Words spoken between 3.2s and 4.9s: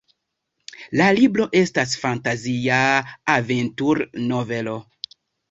aventur-novelo.